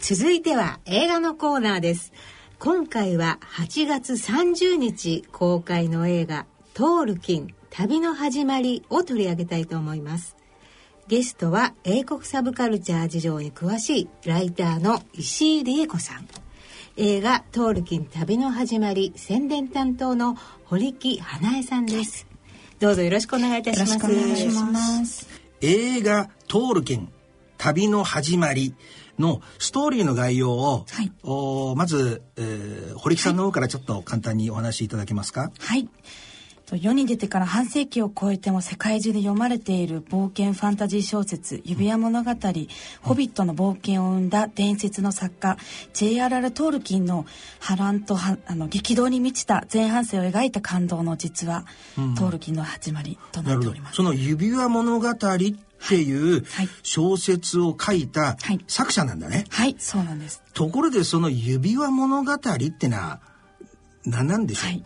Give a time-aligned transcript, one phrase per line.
[0.00, 2.12] 続いては映画のコーナーです。
[2.58, 10.36] 今回は8月30日公開の映画トールキン旅の始まりを取り上げたいと思います。
[11.06, 16.26] ゲストは英国サブカルチャー事情に詳しいライターの石井理恵子さん。
[16.96, 22.26] 映画「トールキン旅の始まり」宣伝担当の堀木花江さんです。
[22.78, 23.92] どうぞよろしくお願いいたします。
[23.92, 25.28] よろしくお願いします。
[25.60, 27.12] 映画「トールキン
[27.60, 28.74] 旅の始まり」
[29.20, 35.52] のストーリーの概要を、はい、おまず、えー、堀木さんの方からちょっと簡単にお話しいただけますか？
[35.58, 35.86] はい。
[36.72, 42.38] 世に出てから半世紀を超えても世界中で読まれている冒険ファンタジー小説「指輪物語、うん、
[43.02, 45.58] ホビットの冒険」を生んだ伝説の作家
[45.94, 46.52] J.R.R.
[46.52, 47.26] トールキンの
[47.58, 51.64] 波乱とあの激動に満ちた前半生を描いた感動の実話、
[51.98, 53.96] うん、トールキンの始まりとなっております。
[53.96, 55.08] その指輪物語
[55.84, 56.44] っていう
[56.82, 58.36] 小説を書いた
[58.66, 59.44] 作者なんだね。
[59.50, 60.42] はい、はい、そうなんです。
[60.54, 63.20] ところでその指輪物語ってのは
[64.04, 64.84] 何なんでしょう、はい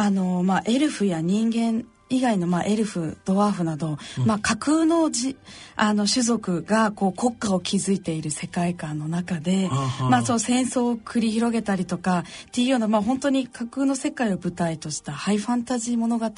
[0.00, 5.36] あの、まあ、エルフや人間以外の、まあ、エルフドワーフなど、うん、まあ、架空のじ
[5.76, 9.70] あの種族がこう国家を築いている世界観の中で、
[10.10, 16.30] まあ、そう戦争を繰り広げたりとかっていうような、まあ、本当に架空の世界を舞台としたハイファンタジー物語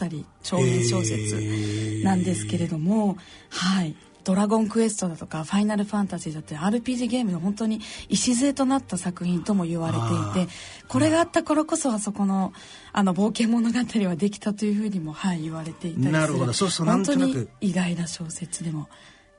[0.42, 3.16] 長編小説なんですけれども、
[3.48, 3.96] はい。
[4.24, 9.94] ドラゴンクエストだとかファイナルファンタジーだって RPG ゲームの本当に礎となった作品とも言われ
[10.34, 10.52] ていて
[10.88, 12.52] これがあった頃こそあそこの
[12.92, 13.78] あの冒険物語
[14.08, 16.52] はできたというふうにも、はい、言われていたりなるほど。
[16.52, 18.88] そうそう本当に意外な小説でも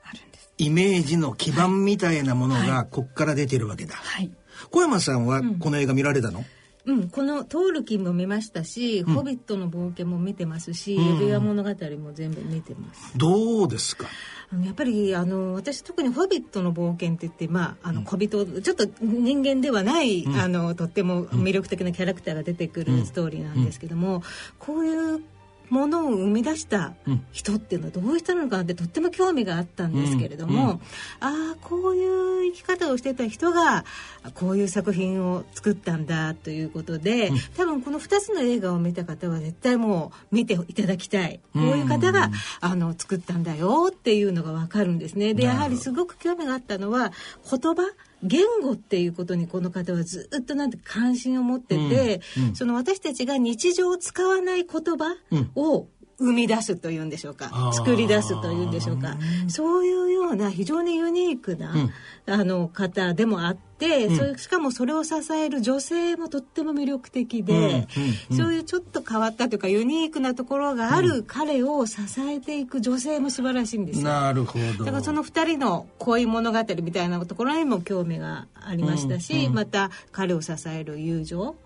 [0.04, 0.50] あるんです。
[0.58, 4.30] イメージの基盤みたいなものがこっから出てるわけだ、はい、
[4.70, 6.44] 小山さんはこの映画見られたの、うん
[6.86, 11.68] うん、この「トールキン」も見ましたし「うん、ホビットの冒険」も見てますし「指輪物語」
[11.98, 13.16] も全部見てます。
[13.16, 14.06] どうですか？
[14.62, 24.22] やっぱりあの私特に「ホビットの冒険」って言って、まあ、あの小人ちょっと人間ではない、うん、あのとっても魅力的なキャラクターが出てくるストーリーなんですけども、
[24.58, 25.22] こういう
[25.70, 26.94] ものを生み出した
[27.32, 30.80] 人っていうのはどういう人なのかなってとっても興味があったんですけれども、うんうん、あ
[31.20, 33.84] あこういう生き方をしてた人が
[34.34, 41.40] こういう作品を作ったんだということで、うん、多分この2つの映画を見た方は絶対もう見ていただきたい。
[41.52, 45.34] こういう方が、あの作ったんだよっていうのが分かるんですね。
[45.34, 47.12] でやはりすごく興味があったのは
[47.48, 47.82] 言葉
[48.24, 52.48] 言語っていうことにこの方はずっとなんて関心を持ってて、うん。
[52.48, 55.14] うん、その私たちが日常を使わない言葉
[55.54, 55.86] を
[56.18, 57.72] 生み出すというんでしょうか。
[57.72, 59.16] 作り出すというんでしょうか。
[59.48, 61.90] そういうような非常にユニークな、うん、
[62.26, 67.86] あの方でもあって、うん、それしかもそれを支える女性もとっても魅力的で、
[68.30, 74.04] うん、そういうちょっと変わったというかユニークなところがある彼を支えていく女性も素晴らしいんですよ。
[74.04, 74.84] なるほど。
[74.84, 81.56] だからその2人の恋物語みたいなところにも興味がありましたし、また彼を支える友情。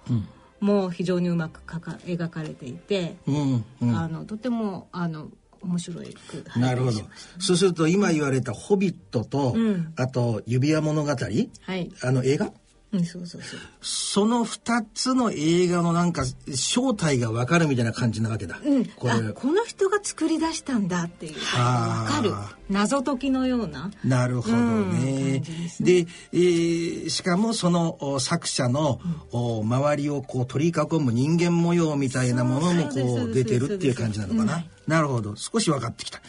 [0.60, 5.28] も非常にうまくかか描かれていて、うんうん、あのとてもあの
[5.60, 7.00] 面白いくなるほど。
[7.38, 11.28] そうすると今言われた「ホビットと」うん、あと「指輪物語」は
[11.76, 12.52] い、あの映画？
[12.90, 13.60] うん、そうそうそう。
[13.82, 16.24] その2つの映画のなんか
[16.54, 19.32] 正体が分かるみたいな感じなわけだ、うん、これ。
[19.34, 21.34] この人が作り出したんだっていう。
[21.34, 22.32] 分かる
[22.68, 23.90] 謎解きのような。
[24.04, 25.42] なるほどね、
[25.80, 29.00] うん、で、ね、えー、しかもその作者の、
[29.32, 35.36] うん、周りをこう取り囲む人間模様みたいなものもこう出てるっていう感じなのかな、なるほど。
[35.36, 36.20] 少し分かってきた。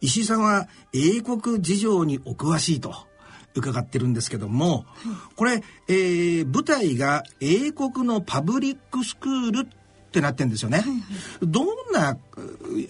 [0.00, 2.94] 石井さんは英国事情にお詳しいと。
[3.54, 4.86] 伺ってるんですけども、
[5.36, 10.78] これ、えー、舞台が英国のパブリックスクールってなってんですよね。
[10.78, 11.00] はいはい、
[11.42, 12.16] どんな、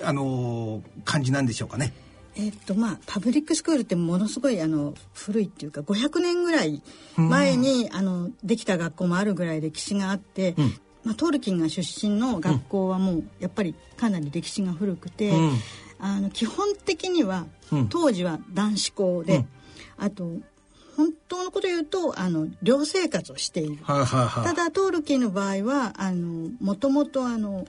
[0.04, 1.92] あの、感じなんでしょうかね。
[2.36, 6.82] えっとまあパブリックスクールってものすごいあの古いっていうか500年ぐらい
[7.16, 15.52] 前に、あのできた学校もあるぐらい歴史があって、うん、まあ、トールキンが出身の学校はもうやっぱりかなり歴史が古くて、うん、
[15.98, 17.46] あの基本的には
[17.90, 19.48] 当時は男子校で、うん、
[19.98, 20.24] あと
[20.96, 27.66] 本当のこと言うとあの寮生活をしている、はははただトールキーの場合はあのもともとあの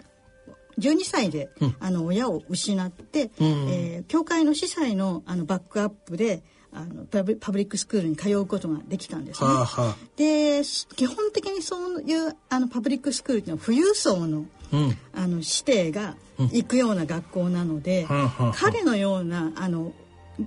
[0.79, 9.47] 12歳で、うん、あの親を失って、うん、えー、教会の司祭のあのバックアップであのパブリックスクールに通うことができたんですね。
[9.47, 10.61] ははで
[10.95, 18.07] 基本的にそういうあのパブリックスクールっていうのは富裕層の,、うん、あの指定が行くような学校なので、
[18.55, 19.93] 彼のようなあの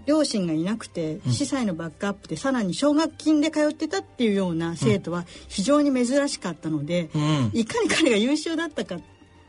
[0.04, 8.96] 両親がいなくて司祭のバックアップでさらに奨学金で通ってたっていうような生徒は非常に珍しかったので、うん、いかに彼が優秀だったか、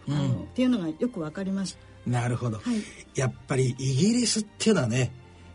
[0.10, 1.78] あのっていうのがよくわかります。
[2.06, 2.82] なるほど、はい、
[3.16, 5.12] やっぱりイギリスっていうのはね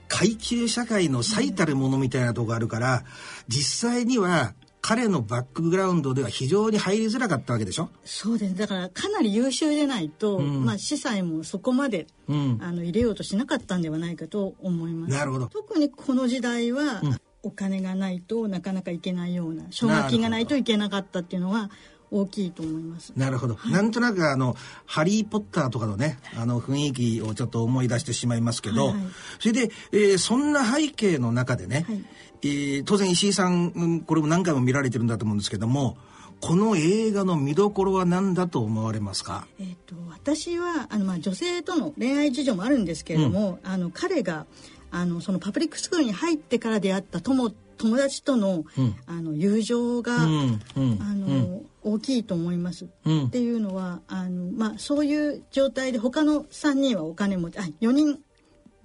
[0.09, 3.05] 階級社会の最たるものみたいなとこあるから、
[3.49, 4.53] 実際には
[4.83, 7.89] 彼のバックグラウンドでは非常に入りづらかったわけでしょ？
[8.05, 8.55] そうです。
[8.57, 15.13] だからかなり優秀でないと、うん、まあ司祭もそこまで、うん、あの入れようとしなかったんではないかと思います。
[15.15, 15.47] なるほど。
[15.47, 21.71] 特にこの時代は、うん、お金がないとなかなかいけないような奨学金がないといけなかったっていうのは
[22.13, 23.13] 大きいと思います。
[23.17, 23.55] なるほど。
[23.55, 24.55] はい、なんとなくあの、
[24.87, 29.05] ハリー・ポッターとかのね、あの雰囲気をちょっと思い出してしまいますけど、はいはい、
[29.41, 32.05] それで、えー、そんな背景の中でね、はい、
[32.43, 35.97] えー、当然石井さん、これも何回も見られてるんだと思うんですけども、
[36.43, 44.47] この映画の見どころは何だと思われますか、えーと、私はあの、まあ、女性との恋愛事情もあるんですけれども、うん、あの彼が
[44.91, 52.89] あのそのパブリックスクールに入ってから出会った友友達とのうん、あの友情が、うん、あの大きいと思います、っ
[53.31, 58.21] ていうのはあの、まあ、そういう状態で他の3人はお金持ちあ4人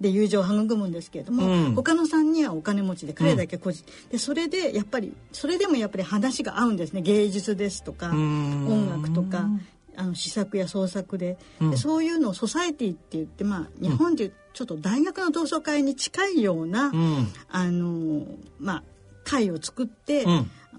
[0.00, 7.02] で友情を育むんですけれども、うん、他の3人はお金持ちで彼だけ個人、うん、でそれでやっぱりそれでもやっぱり話が合うんですね。
[7.02, 9.48] 芸術ですとか音楽とか
[9.96, 11.36] あの試作や創作で。
[11.60, 16.92] うん、でそういうのをソサエティって言ってまあ日本でいうちょっと大学の同窓会に近いような、
[17.48, 18.26] あの
[18.58, 18.82] まあ
[19.28, 20.24] 会を作って、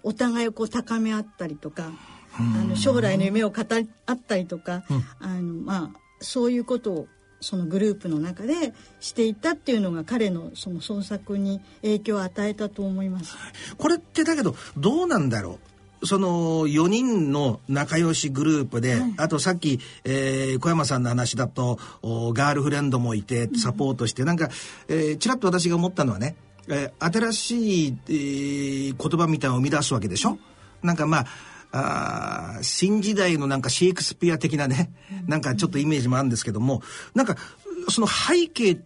[0.04, 1.92] お互いをこう高め合ったりとか。
[2.40, 4.84] あの将来の夢を語り合ったりとか、
[5.20, 7.08] あのまあそういうことを
[7.42, 13.36] そのグループの中でしていたっていうのが彼のその創作に影響を与えたと思います。
[13.78, 15.60] これってだけどどうなんだろ
[16.02, 16.08] う？
[16.08, 24.48] その4人の仲良しグループで、はい、あとさっき、えー、小山さんの話だとガールフレンドもいてサポートして、うん、なんか、
[24.88, 26.38] えー、ちらっと私が思ったのはね、
[26.70, 30.40] えー、新しい、えー、言葉みたいなのを生み出すわけでしょ、うん、
[30.88, 31.26] なんかまあ
[31.72, 34.92] あ新時代のなんかシェイクスピア的なね、
[35.28, 36.82] なんかちょっとイメージもあるんですけども、
[37.14, 37.36] なんか
[37.90, 38.82] その背景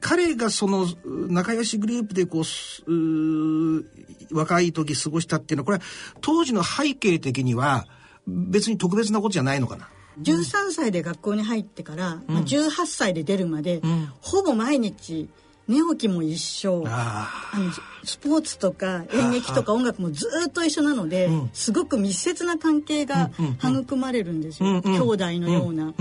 [0.00, 5.84] 彼がその仲良しグループでこう若い時過ごしたっていうのはこれは
[6.20, 7.86] 当時の背景的には
[8.26, 9.88] 別に特別なことじゃないのかな。
[10.20, 15.28] 13歳で学校に入ってから、うん、18歳で出るまで、うん、ほぼ毎日
[15.70, 16.82] 寝起きも一緒。
[16.86, 17.70] あの
[18.02, 23.30] スポーツとか演劇とか音楽もずっと一緒なので、すごく密接な関係が
[23.62, 25.86] 育まれるんですよ、うんうん、兄弟のような。
[25.86, 25.92] だ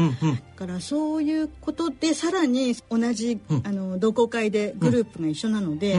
[0.56, 5.98] からそういうことでさらに同じ、あの同好会でグループが一緒なので。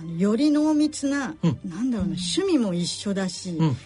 [0.00, 3.78] あのより濃密な、うん、なんだろうな趣味も一緒だし、うん、考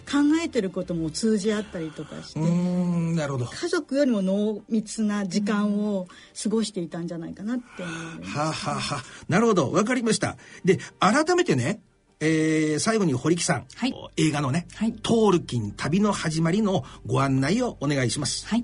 [0.43, 3.45] えてることも通じ合ったりとかしてなるほど。
[3.45, 6.07] 家族よりも濃密な時間を
[6.41, 9.03] 過ごしていたんじゃないかなって思います、はあ、はは。
[9.27, 9.71] なるほど。
[9.71, 10.37] わかりました。
[10.63, 11.81] で改めてね
[12.19, 18.47] えー、最後に堀木さん、はい、映画のね、はい、トールキン旅の始まりのご案内をお願いします。
[18.47, 18.63] はい。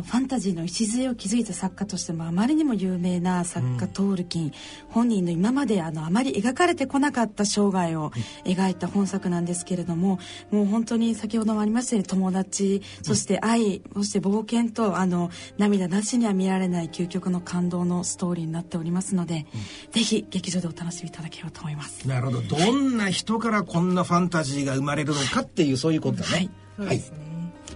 [0.00, 4.52] ファンタジーの礎を築いた作家としてもあまりにも有名な作家、うん、トールキン。
[4.88, 8.10] 本人の今まであのあまり描かれてこなかった生涯を
[8.44, 10.18] 描いた本作なんですけれども
[10.50, 22.08] もう本当に先ほどもありましたように友達そして愛、そして冒険とあの涙なしには見られない究極の感動のストーリーになっておりますので、うん、ぜひ劇場でお楽しみいただければと思います。
[22.08, 22.42] なるほど。
[22.42, 27.02] どんな人からこんなファンタジーが生まれるのかっていうそういうことだね、はい、はい、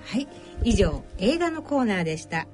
[0.04, 2.46] はい以上映画のコーナーでした。